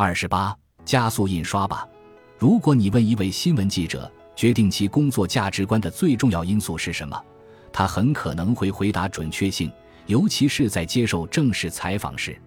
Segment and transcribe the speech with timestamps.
[0.00, 1.84] 二十八，加速印刷吧。
[2.38, 7.20] 如果你问一位新闻记者，决定其工作价值观的最重要因素是什么，
[7.72, 9.68] 他很可能会回答准确性，
[10.06, 12.40] 尤其是在接受正式采访时。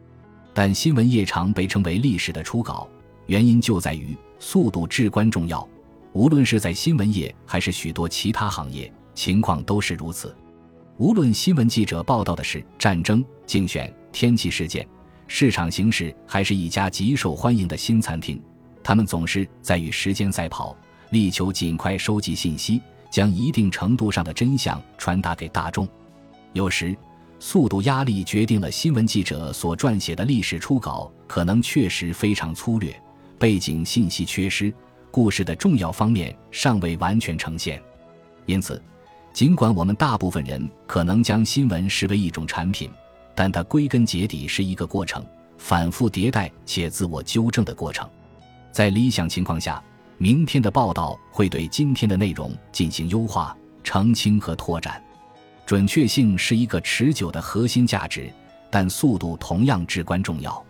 [0.53, 2.87] 但新闻业常被称为历史的初稿，
[3.25, 5.67] 原因就在于速度至关重要。
[6.13, 10.33] 无论是在新闻业还是许多其他行业，情况都是如此。
[10.95, 14.87] 无论新闻记者报道的是战争、竞选、天气事件、
[15.33, 18.39] 市场形势，还是一家极受欢迎的新餐厅，
[18.83, 20.75] 他们总是在与时间赛跑。
[21.11, 25.87] 力求尽快收集信息，将一定程度上的真相传达给大众。
[26.51, 26.93] 有时，
[27.39, 32.93] 速度压力决定了新闻记者所撰写的历史初稿可能确实非常粗略，
[33.39, 34.71] 背景信息缺失，
[35.11, 37.81] 故事的重要方面尚未完全呈现。
[38.45, 38.83] 因此，
[39.31, 42.91] 尽管我们大部分人可能将新闻视为一种产品，
[43.35, 45.25] 但它归根结底是一个过程，
[45.57, 48.09] 反复迭代且自我纠正的过程。
[48.71, 49.83] 在理想情况下。
[50.17, 55.03] 明天的报道会对今天的内容进行优化、澄清和拓展。
[55.65, 58.31] 准确性是一个持久的核心价值，
[58.69, 60.63] 但速度同样至关重要。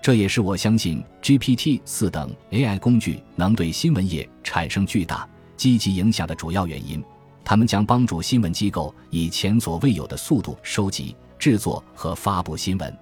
[0.00, 7.04] 这也是我相信 GPT 四等 AI 工具能对新闻业产生巨大积极影响的主要原因。
[7.44, 12.98] 它们将帮助新闻机构以前所未有的速度收集、制作和发布新闻。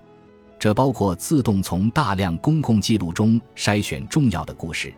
[0.58, 4.94] 这包括自动从大量公共记录中筛选重要的故事。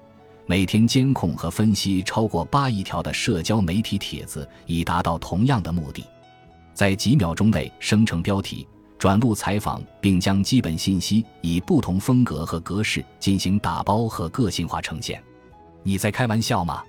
[0.47, 6.05] 每天监控和分析超过八亿条的社交媒体帖子，以达到同样的目的，
[6.73, 8.65] 在几秒钟内生成标题、
[8.97, 15.21] 转录采访，并将基本信息以不同风格和格式进行打包和个性化呈现。
[15.83, 16.81] 你在开玩笑吗？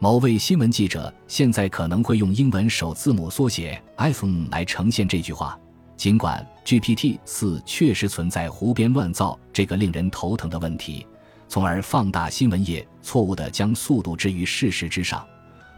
[0.00, 5.56] 某位新闻记者现在可能会用英文首字母缩写 iPhone 来呈现这句话。
[5.98, 11.04] 尽管 GPT 四确实存在胡编乱造这个令人头疼的问题。
[11.48, 15.26] 从而放大新闻业错误的将速度置于事实之上，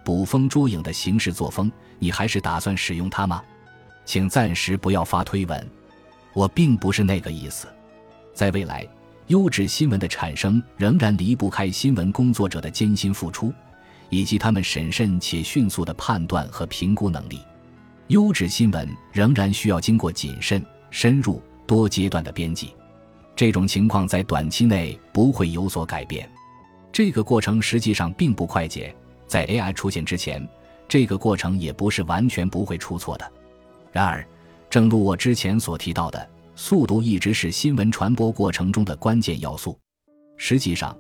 [0.04, 3.42] 捕风捉影的行事作风，你还是打算使用它吗？
[4.04, 5.66] 请暂时不要发推文，
[6.34, 7.66] 我并不是那个意思。
[8.34, 8.86] 在未来，
[9.28, 13.54] 优质新闻的产生仍然离不开新闻工作者的艰辛付出，
[14.10, 17.40] 以及他们审慎且迅速的判断和评估能力。
[18.10, 20.60] 优质新闻仍然需要经过谨慎、
[20.90, 22.74] 深入、多阶段的编辑。
[23.36, 26.28] 这种情况在短期内不会有所改变，
[26.90, 28.92] 这个过程实际上并不快捷。
[29.28, 30.44] 在 AI 出现之前，
[30.88, 33.32] 这个过程也不是完全不会出错的。
[33.92, 34.26] 然而，
[34.68, 39.78] 正如我之前所提到的，速度一直是新闻传播过程中的关键要素。
[40.36, 40.98] 实际上，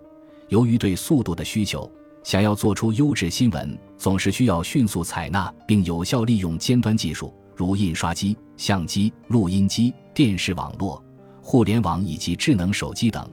[0.48, 1.90] 由于对速度的需求，
[2.22, 11.04] 想要做出优质新闻，总是需要迅速采纳并有效利用尖端技术，如印刷机、相机、录音机、电视网络。
[11.42, 13.30] 互联网以及智能手机等，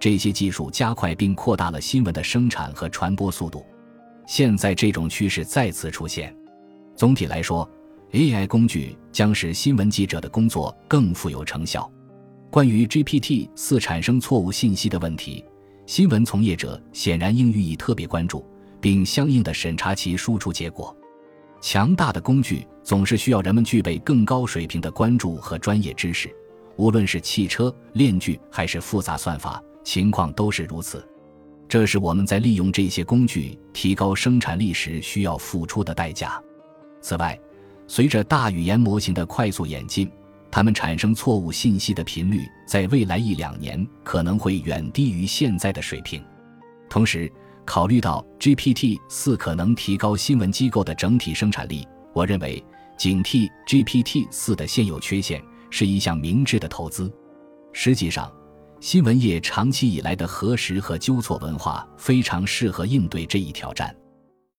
[0.00, 3.64] 这些技术加快并扩大了新闻的生产和传播速度。
[4.26, 6.34] 现在这种趋势再次出现。
[6.96, 7.68] 总体来说
[8.10, 11.88] ，AI 工具将使新闻记者的工作更富有成效。
[12.50, 15.44] 关于 GPT 四产生错误信息的问题，
[15.86, 18.44] 新闻从业者显然应予以特别关注，
[18.80, 20.96] 并相应的审查其输出结果。
[21.60, 26.34] 强大的工具总是需要人们具备更高水平的关注和专业知识。
[26.76, 31.04] 无论是汽车、链锯还是复杂算法，情况都是如此。
[31.68, 36.40] 这是我们在利用这些工具提高生产力时需要付出的代价。
[37.00, 37.38] 此外，
[37.88, 40.08] 随着大语言模型的快速演进，
[40.50, 46.22] 它们产生错误信息的频率在未来一两年可能会远低于现在的水平。
[46.88, 47.30] 同时，
[47.68, 52.64] 考虑到 GPT 四可能提高新闻机构的整体生产力，我认为
[52.96, 55.38] 警惕 GPT 四的现有缺陷。
[55.68, 57.12] 是一项明智的投资。
[57.74, 58.32] 实际上，
[58.80, 63.94] 新闻业长期以来的核实和纠错文化非常适合应对这一挑战。